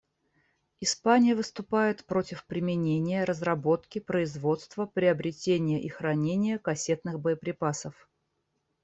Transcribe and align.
Испания 0.79 1.35
выступает 1.35 2.05
против 2.05 2.43
применения, 2.45 3.23
разработки, 3.23 3.99
производства, 3.99 4.87
приобретения 4.87 5.79
и 5.79 5.89
хранения 5.89 6.57
кассетных 6.57 7.19
боеприпасов. 7.19 8.09